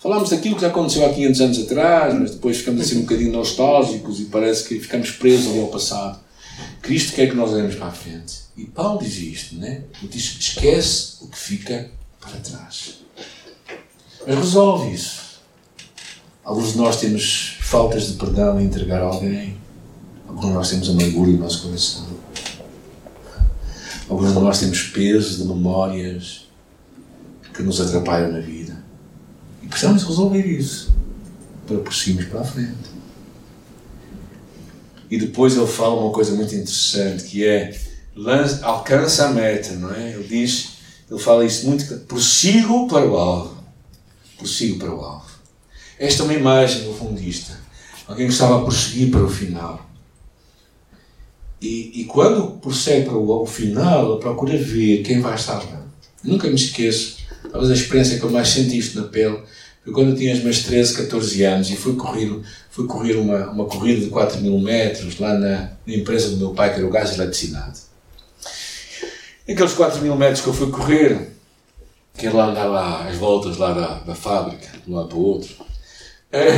[0.00, 3.30] Falamos daquilo que já aconteceu há 500 anos atrás, mas depois ficamos assim um bocadinho
[3.30, 6.18] nostálgicos e parece que ficamos presos ali ao passado.
[6.80, 8.40] Cristo quer que nós olhemos para a frente.
[8.56, 9.84] E Paulo diz isto, né?
[10.00, 13.04] Ele diz: esquece o que fica para trás.
[14.26, 15.21] Mas resolve isso.
[16.44, 19.56] Alguns de nós temos faltas de perdão a entregar a alguém.
[20.26, 22.06] Alguns de nós temos amargura no nosso coração.
[24.08, 26.48] Alguns de nós temos peso de memórias
[27.54, 28.82] que nos atrapalham na vida.
[29.62, 30.94] E precisamos resolver isso
[31.66, 32.90] para prosseguirmos para a frente.
[35.08, 37.78] E depois ele fala uma coisa muito interessante que é
[38.62, 40.12] alcança a meta, não é?
[40.12, 40.72] Ele diz,
[41.10, 43.62] ele fala isso muito, prossigo para o alvo.
[44.36, 45.31] Prossigo para o alvo.
[46.02, 47.56] Esta é uma imagem do fundista.
[48.08, 49.88] Alguém que estava a prosseguir para o final.
[51.60, 55.86] E, e quando prossegue para o, final, procura ver quem vai estar lá.
[56.24, 57.18] Nunca me esqueço,
[57.52, 59.44] talvez a experiência que eu mais senti isto na pele
[59.84, 62.36] foi quando eu tinha os meus 13, 14 anos e fui correr,
[62.68, 66.50] fui correr uma, uma corrida de 4 mil metros lá na, na empresa do meu
[66.50, 67.78] pai, que era o Gás Eletricidade.
[69.48, 71.30] Aqueles 4 mil metros que eu fui correr,
[72.18, 75.71] que ele andava às voltas lá da, da fábrica, de um lado para o outro,
[76.32, 76.54] é,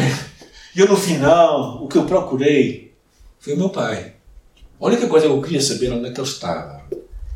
[0.75, 2.95] e eu no final, o que eu procurei
[3.41, 4.13] foi o meu pai.
[4.81, 6.85] A única coisa que eu queria saber era onde é que ele estava.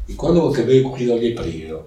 [0.09, 1.79] E quando eu acabei a corrida, olhei para ele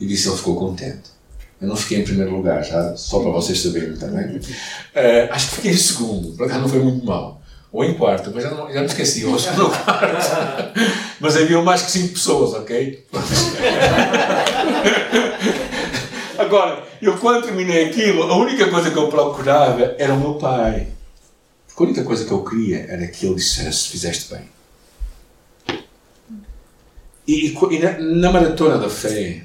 [0.00, 1.14] e disse: ele ficou contente.
[1.60, 4.36] Eu não fiquei em primeiro lugar, já, só para vocês saberem também.
[4.36, 7.40] Uh, acho que fiquei em segundo, para cá não foi muito mal.
[7.72, 10.26] Ou em quarto, mas já, não, já me esqueci, eu que no quarto.
[11.20, 13.04] mas havia mais que cinco pessoas, ok?
[16.38, 20.88] Agora, eu quando terminei aquilo, a única coisa que eu procurava era o meu pai.
[21.66, 24.48] Porque a única coisa que eu queria era que ele dissesse: fizeste bem.
[27.26, 29.44] E, e, na, na maratona da fé,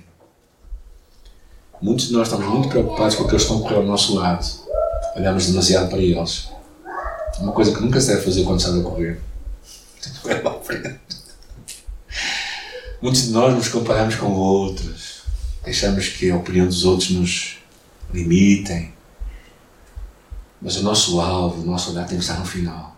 [1.82, 4.45] muitos de nós estamos muito preocupados com aqueles que estão a correr ao nosso lado.
[5.15, 6.49] Olhamos demasiado para eles.
[7.39, 9.21] Uma coisa que nunca se deve fazer quando sai a correr.
[13.02, 15.09] Muitos de nós nos comparamos com outros.
[15.63, 17.58] Deixamos que a opinião dos outros nos
[18.13, 18.93] limitem.
[20.62, 22.98] Mas o nosso alvo, o nosso olhar tem que estar no final.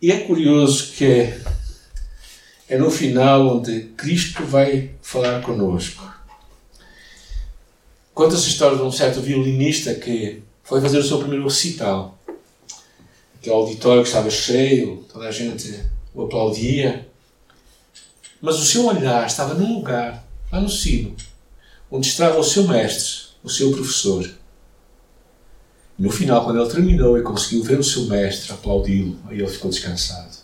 [0.00, 1.34] E é curioso que
[2.68, 6.06] é, no final onde Cristo vai falar conosco.
[8.14, 12.18] Conta-se a história de um certo violinista que foi fazer o seu primeiro recital.
[13.38, 15.82] Aquele auditório que estava cheio, toda a gente
[16.14, 17.08] o aplaudia.
[18.40, 21.14] Mas o seu olhar estava num lugar, lá no sino,
[21.90, 24.28] onde estava o seu mestre, o seu professor.
[25.98, 29.70] No final, quando ele terminou e conseguiu ver o seu mestre aplaudi-lo, aí ele ficou
[29.70, 30.36] descansado.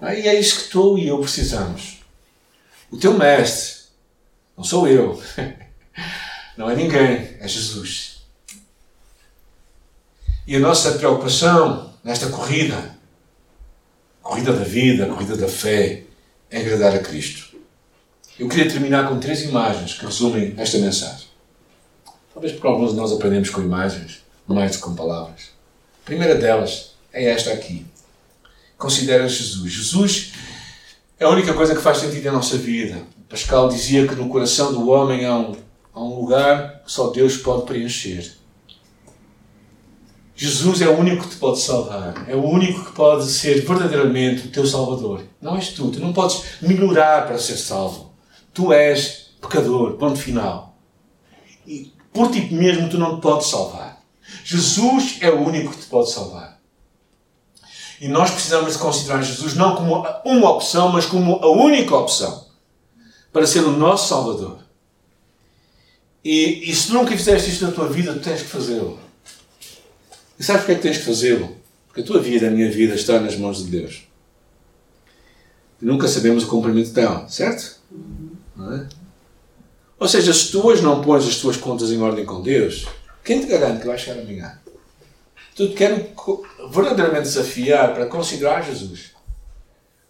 [0.00, 1.98] Aí é isso que tu e eu precisamos.
[2.90, 3.84] O teu mestre,
[4.56, 5.22] não sou eu,
[6.56, 8.22] não é ninguém, é Jesus.
[10.46, 12.98] E a nossa preocupação nesta corrida,
[14.22, 16.04] corrida da vida, corrida da fé,
[16.50, 17.49] é agradar a Cristo.
[18.40, 21.26] Eu queria terminar com três imagens que resumem esta mensagem.
[22.32, 25.50] Talvez porque alguns de nós aprendemos com imagens, mais do que com palavras.
[26.02, 27.84] A primeira delas é esta aqui.
[28.78, 29.70] Considera Jesus.
[29.70, 30.32] Jesus
[31.18, 33.02] é a única coisa que faz sentido na nossa vida.
[33.28, 35.54] Pascal dizia que no coração do homem há um,
[35.92, 38.32] há um lugar que só Deus pode preencher.
[40.34, 42.24] Jesus é o único que te pode salvar.
[42.26, 45.24] É o único que pode ser verdadeiramente o teu Salvador.
[45.42, 45.90] Não és tu.
[45.90, 48.09] Tu não podes melhorar para ser salvo.
[48.52, 49.94] Tu és pecador.
[49.94, 50.76] Ponto final.
[51.66, 54.02] E por ti mesmo tu não te podes salvar.
[54.44, 56.60] Jesus é o único que te pode salvar.
[58.00, 62.46] E nós precisamos de considerar Jesus não como uma opção, mas como a única opção
[63.32, 64.58] para ser o nosso Salvador.
[66.24, 68.98] E, e se nunca fizeste isto na tua vida, tu tens que fazê-lo.
[70.38, 71.56] E sabes porque é que tens que fazê-lo?
[71.86, 74.04] Porque a tua vida, a minha vida, está nas mãos de Deus.
[75.80, 77.80] E nunca sabemos o cumprimento dela, certo?
[78.60, 78.86] É?
[79.98, 82.86] Ou seja, se tu hoje não pões as tuas contas em ordem com Deus,
[83.24, 84.58] quem te garante que vais chegar amanhã?
[85.54, 86.06] Tu te quero
[86.70, 89.10] verdadeiramente desafiar para considerar Jesus,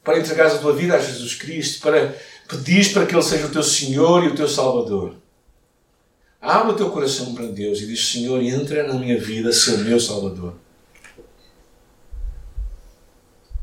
[0.05, 2.15] para entregares a tua vida a Jesus Cristo, para
[2.49, 5.17] pedir para que Ele seja o teu Senhor e o teu Salvador.
[6.41, 10.01] Abre o teu coração para Deus e diz: Senhor, entra na minha vida, ser meu
[10.01, 10.55] Salvador.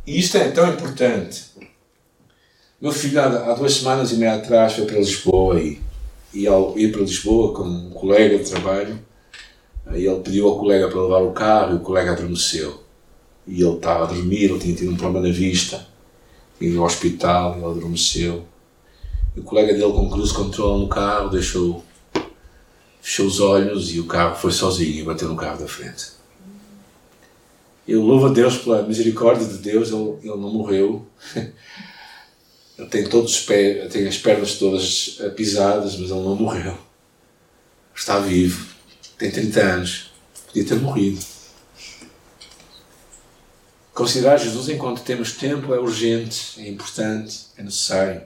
[0.06, 1.46] E isto é tão importante.
[2.80, 5.82] Meu filho, há duas semanas e meia atrás, foi para Lisboa e,
[6.32, 9.00] e ao ir para Lisboa com um colega de trabalho,
[9.88, 12.84] aí ele pediu ao colega para levar o carro e o colega adormeceu.
[13.48, 15.88] E ele estava a dormir, ele tinha tido um problema na vista,
[16.62, 18.46] ido ao hospital, ele adormeceu.
[19.36, 21.84] E o colega dele, com cruz controle no carro, deixou
[23.02, 26.12] fechou os olhos e o carro foi sozinho e bateu no carro da frente.
[27.88, 31.04] Eu louvo a Deus pela misericórdia de Deus, ele, ele não morreu.
[32.78, 36.78] Ele tem todos os pés, tem as pernas todas pisadas, mas ele não morreu.
[37.96, 38.68] Está vivo,
[39.18, 40.12] tem 30 anos,
[40.46, 41.20] podia ter morrido.
[43.94, 48.22] Considerar Jesus enquanto temos tempo é urgente, é importante, é necessário.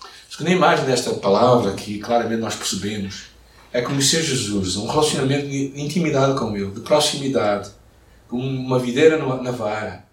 [0.00, 3.24] A segunda imagem desta palavra aqui, claramente nós percebemos,
[3.72, 7.70] é conhecer Jesus, um relacionamento de intimidade com Ele, de proximidade,
[8.28, 10.03] como uma videira na vara.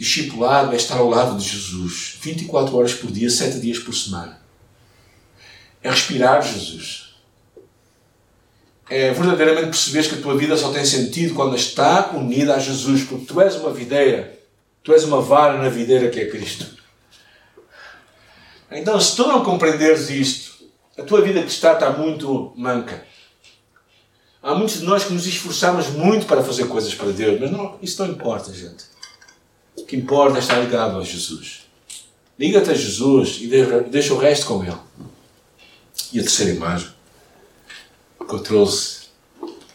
[0.00, 4.40] Discipulado é estar ao lado de Jesus, 24 horas por dia, 7 dias por semana.
[5.82, 7.16] É respirar Jesus.
[8.88, 13.04] É verdadeiramente perceberes que a tua vida só tem sentido quando está unida a Jesus,
[13.04, 14.40] porque tu és uma videira,
[14.82, 16.66] tu és uma vara na videira que é Cristo.
[18.70, 20.64] Então, se tu não compreenderes isto,
[20.96, 23.06] a tua vida cristã está muito manca.
[24.42, 27.78] Há muitos de nós que nos esforçamos muito para fazer coisas para Deus, mas não,
[27.82, 28.89] isso não importa, gente.
[29.80, 31.62] O que importa é estar ligado a Jesus.
[32.38, 33.48] Liga-te a Jesus e
[33.90, 34.76] deixa o resto com Ele.
[36.12, 36.88] E a terceira imagem
[38.26, 39.08] que eu trouxe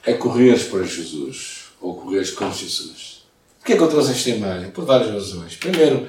[0.04, 3.26] é correres para Jesus ou correres com Jesus.
[3.60, 4.72] Porquê é que eu trouxe esta imagem?
[4.72, 5.56] Por várias razões.
[5.56, 6.08] Primeiro,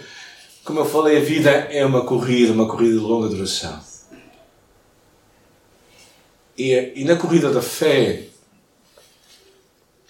[0.64, 3.80] como eu falei, a vida é uma corrida, uma corrida de longa duração.
[6.56, 8.24] E, e na corrida da fé,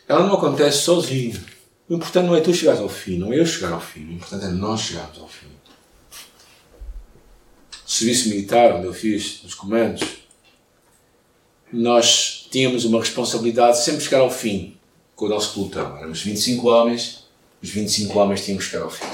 [0.09, 1.43] ela não acontece sozinha.
[1.89, 4.07] O importante não é tu chegares ao fim, não é eu chegar ao fim.
[4.07, 5.47] O importante é nós chegarmos ao fim.
[7.87, 10.03] O serviço militar, onde eu fiz os comandos,
[11.73, 14.77] nós tínhamos uma responsabilidade de sempre chegar ao fim
[15.15, 15.97] com o nosso pelotão.
[15.97, 17.25] Éramos 25 homens,
[17.63, 19.07] os 25 homens tinham que chegar ao fim.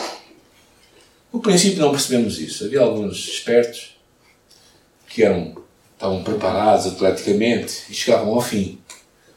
[1.31, 2.65] No princípio não percebemos isso.
[2.65, 3.97] Havia alguns espertos
[5.09, 5.63] que eram,
[5.95, 8.79] estavam preparados atleticamente e chegavam ao fim.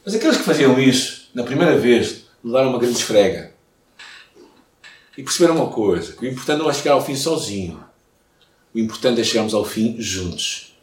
[0.06, 3.52] Mas aqueles que faziam isso, na primeira vez, levaram uma grande esfrega.
[5.18, 7.84] E perceberam uma coisa, que o importante não é chegar ao fim sozinho.
[8.74, 10.76] O importante é chegarmos ao fim juntos.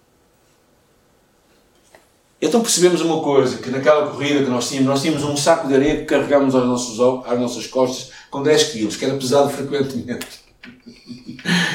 [2.41, 5.75] Então percebemos uma coisa, que naquela corrida que nós tínhamos, nós tínhamos um saco de
[5.75, 10.27] areia que carregávamos aos nossos, às nossas costas com 10 quilos, que era pesado frequentemente.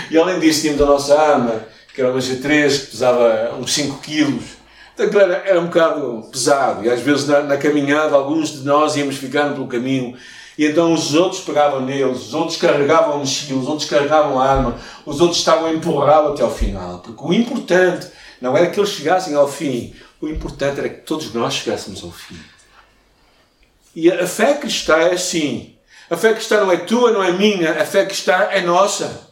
[0.09, 4.01] E além disso tínhamos a nossa arma, que era uma G3, que pesava uns 5
[4.01, 4.56] quilos.
[4.97, 6.83] Então era, era um bocado pesado.
[6.83, 10.17] E às vezes na, na caminhada alguns de nós íamos ficando pelo caminho
[10.57, 14.75] e então os outros pegavam neles, os outros carregavam a mochila, os outros carregavam arma,
[15.05, 16.99] os outros estavam a empurrá-lo até ao final.
[16.99, 18.07] Porque o importante
[18.41, 22.11] não era que eles chegassem ao fim, o importante era que todos nós chegássemos ao
[22.11, 22.39] fim.
[23.95, 25.75] E a fé cristã é assim.
[26.09, 29.27] A fé cristã não é tua, não é minha, a fé cristã é nossa.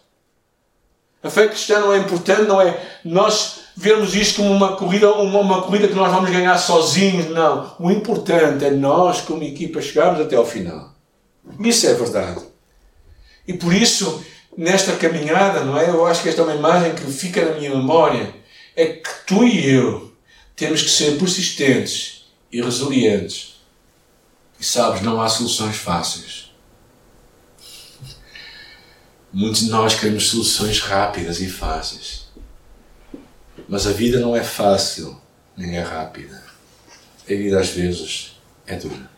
[1.24, 5.40] A fé cristã não é importante, não é nós vermos isto como uma corrida, uma,
[5.40, 7.76] uma corrida que nós vamos ganhar sozinhos, não.
[7.80, 10.94] O importante é nós, como equipa, chegarmos até ao final.
[11.60, 12.42] Isso é verdade.
[13.48, 14.24] E por isso,
[14.58, 15.90] nesta caminhada, não é?
[15.90, 18.34] Eu acho que esta é uma imagem que fica na minha memória.
[18.76, 20.14] É que tu e eu
[20.56, 23.56] temos que ser persistentes e resilientes.
[24.60, 26.52] E sabes, não há soluções fáceis.
[29.32, 32.25] Muitos de nós queremos soluções rápidas e fáceis.
[33.68, 35.20] Mas a vida não é fácil
[35.58, 36.44] nem é rápida.
[37.24, 38.36] A vida às vezes
[38.68, 39.10] é dura.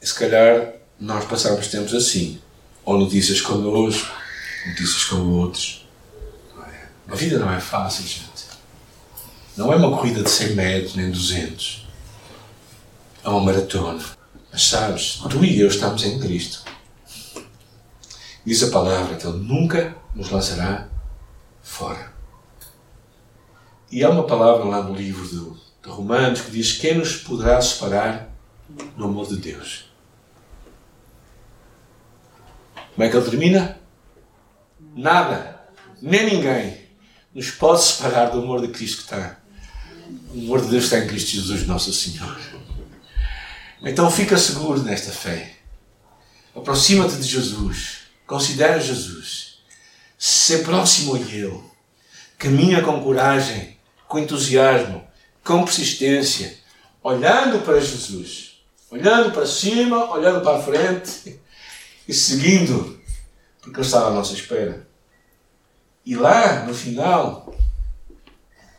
[0.00, 2.40] E se calhar nós passamos tempos assim.
[2.84, 4.10] Ou notícias connosco,
[4.66, 5.86] notícias com outros.
[7.10, 8.46] A vida não é fácil, gente.
[9.56, 11.86] Não é uma corrida de 100 metros nem 200.
[13.24, 14.02] É uma maratona.
[14.52, 16.64] Mas sabes, tu e eu estamos em Cristo.
[18.44, 20.88] Diz a palavra que Ele nunca nos lançará
[21.68, 22.12] fora.
[23.90, 25.38] E há uma palavra lá no livro de,
[25.82, 28.30] de Romanos que diz: Quem nos poderá separar
[28.96, 29.84] do amor de Deus?
[32.94, 33.78] Como é que ele termina?
[34.96, 35.60] Nada,
[36.02, 36.88] nem ninguém
[37.34, 39.38] nos pode separar do amor de Cristo que está.
[40.34, 42.36] O amor de Deus está em Cristo Jesus, nosso Senhor.
[43.82, 45.56] Então fica seguro nesta fé.
[46.56, 47.98] Aproxima-te de Jesus.
[48.26, 49.47] Considera Jesus.
[50.18, 51.62] Se próximo a Ele.
[52.36, 55.06] Caminha com coragem, com entusiasmo,
[55.44, 56.58] com persistência,
[57.02, 58.58] olhando para Jesus.
[58.90, 61.38] Olhando para cima, olhando para a frente
[62.06, 62.98] e seguindo,
[63.60, 64.88] porque Ele estava à nossa espera.
[66.04, 67.54] E lá, no final,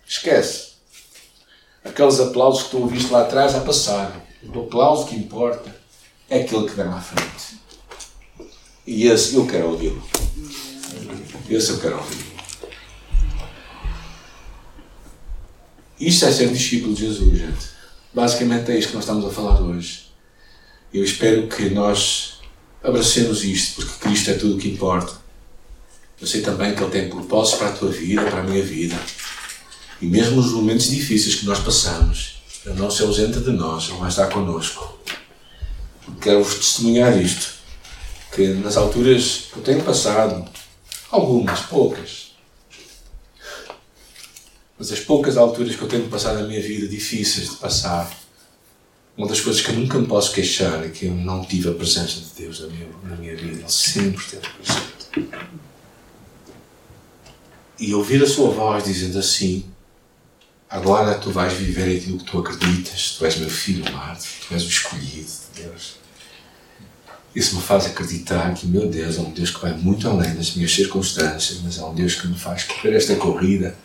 [0.06, 0.70] esquece.
[1.86, 4.22] Aqueles aplausos que tu ouviste lá atrás já passaram.
[4.44, 5.74] O aplauso que importa
[6.30, 7.60] é aquele que vem à frente.
[8.86, 10.04] E esse eu quero ouvi-lo.
[11.50, 12.26] Esse eu quero ouvir.
[16.00, 17.68] Isto é ser discípulo de Jesus, gente.
[18.14, 20.10] Basicamente é isto que nós estamos a falar hoje.
[20.94, 22.40] Eu espero que nós
[22.84, 25.14] abracemos isto, porque Cristo é tudo o que importa.
[26.20, 28.98] Eu sei também que Ele tem propósitos para a tua vida, para a minha vida.
[30.02, 34.00] E mesmo nos momentos difíceis que nós passamos, Ele não se ausenta de nós, Ele
[34.00, 34.98] vai estar connosco.
[36.22, 37.54] Quero-vos testemunhar isto,
[38.34, 40.50] que nas alturas que eu tenho passado,
[41.12, 42.30] algumas, poucas,
[44.78, 48.10] mas as poucas alturas que eu tenho passado na minha vida, difíceis de passar,
[49.18, 51.74] uma das coisas que eu nunca me posso queixar é que eu não tive a
[51.74, 53.60] presença de Deus na minha, na minha vida.
[53.60, 55.30] Ele sempre esteve presente.
[57.78, 59.66] E ouvir a sua voz dizendo assim:
[60.70, 64.64] Agora tu vais viver aquilo que tu acreditas, tu és meu filho amado, tu és
[64.64, 65.99] o escolhido de Deus.
[67.36, 70.56] Isso me faz acreditar que, meu Deus, é um Deus que vai muito além das
[70.56, 73.76] minhas circunstâncias, mas é um Deus que me faz correr esta corrida,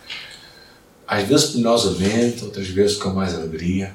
[1.06, 3.94] às vezes penosamente, outras vezes com mais alegria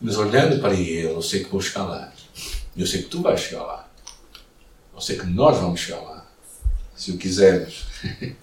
[0.00, 2.12] mas olhando para Ele, eu sei que vou chegar lá.
[2.76, 3.88] Eu sei que tu vais chegar lá.
[4.94, 6.26] Eu sei que nós vamos chegar lá.
[6.94, 7.86] Se o quisermos.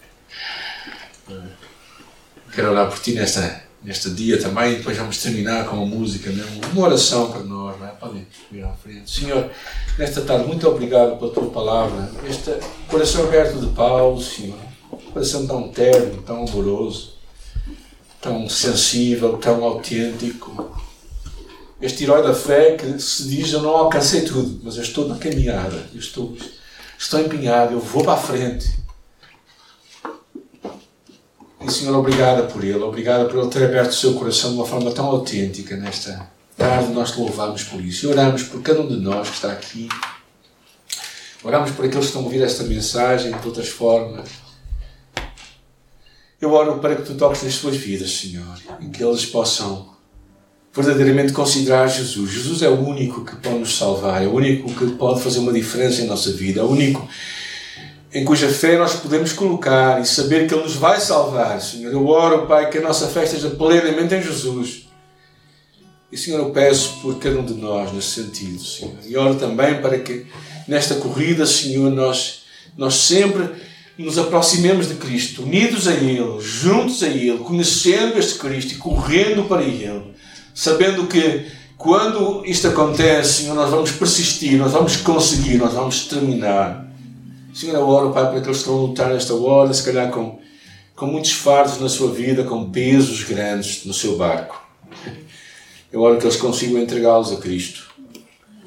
[2.54, 4.76] Quero orar por ti nesta, neste dia também.
[4.76, 7.80] Depois vamos terminar com uma música, mesmo, uma oração para nós.
[7.80, 7.92] Não é?
[7.92, 9.10] Podem vir à frente.
[9.10, 9.50] Senhor,
[9.98, 12.10] nesta tarde, muito obrigado pela tua palavra.
[12.30, 12.52] Este
[12.88, 14.58] coração aberto de Paulo, Senhor.
[15.12, 17.14] Coração tão terno, tão amoroso,
[18.22, 20.84] tão sensível, tão autêntico
[21.84, 25.18] este herói da fé que se diz: Eu não alcancei tudo, mas eu estou na
[25.18, 26.34] caminhada, eu estou,
[26.98, 28.83] estou empenhado, eu vou para a frente.
[31.66, 34.66] E Senhor, obrigada por ele, obrigada por ele ter aberto o seu coração de uma
[34.66, 36.92] forma tão autêntica nesta tarde.
[36.92, 39.88] Nós te louvamos por isso e oramos por cada um de nós que está aqui.
[41.42, 44.30] Oramos por aqueles que estão a ouvir esta mensagem de outras formas.
[46.42, 49.94] Eu oro para que tu toques nas suas vidas, Senhor, e que eles possam
[50.74, 52.30] verdadeiramente considerar Jesus.
[52.30, 55.54] Jesus é o único que pode nos salvar, é o único que pode fazer uma
[55.54, 57.08] diferença em nossa vida, é o único
[58.14, 61.60] em cuja fé nós podemos colocar e saber que Ele nos vai salvar.
[61.60, 64.88] Senhor, eu oro, Pai, que a nossa fé esteja plenamente em Jesus.
[66.12, 68.94] E, Senhor, eu peço por cada um de nós nesse sentido, Senhor.
[69.04, 70.28] E oro também para que
[70.68, 72.44] nesta corrida, Senhor, nós,
[72.78, 73.50] nós sempre
[73.98, 79.46] nos aproximemos de Cristo, unidos a Ele, juntos a Ele, conhecendo este Cristo e correndo
[79.46, 80.14] para Ele,
[80.54, 81.48] sabendo que
[81.78, 86.83] quando isto acontece, Senhor, nós vamos persistir, nós vamos conseguir, nós vamos terminar.
[87.54, 90.40] Senhor, eu oro, Pai, para aqueles que estão a lutar nesta hora, se calhar com,
[90.96, 94.60] com muitos fardos na sua vida, com pesos grandes no seu barco.
[95.92, 97.92] Eu oro que eles consigam entregá-los a Cristo,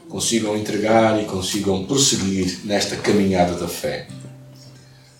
[0.09, 4.07] consigam entregar e consigam prosseguir nesta caminhada da fé.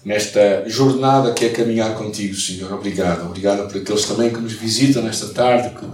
[0.05, 2.73] Nesta jornada que é caminhar contigo, Senhor.
[2.73, 3.27] Obrigado.
[3.27, 5.87] Obrigado por aqueles também que nos visitam nesta tarde, que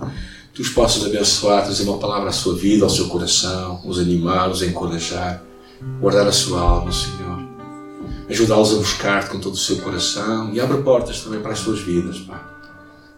[0.52, 4.50] tu os possas abençoar, trazer uma palavra à sua vida, ao seu coração, os animar,
[4.50, 5.42] os encorajar,
[5.98, 7.41] guardar a sua alma, Senhor
[8.28, 11.80] ajudá-los a buscar-te com todo o seu coração e abre portas também para as suas
[11.80, 12.40] vidas, Pai.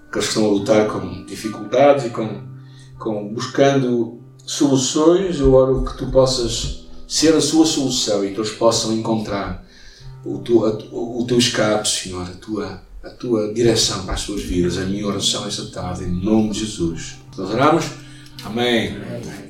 [0.09, 2.43] Aqueles que estão a lutar com dificuldades e com,
[2.99, 8.51] com buscando soluções, eu oro que tu possas ser a sua solução e que eles
[8.51, 9.65] possam encontrar
[10.25, 10.59] o teu,
[10.93, 14.79] o, o teu escape, Senhor, a tua, a tua direção para as suas vidas.
[14.79, 17.17] A minha oração esta tarde, em nome de Jesus.
[17.37, 17.85] Nós oramos?
[18.45, 18.97] Amém.
[18.97, 19.44] Amém.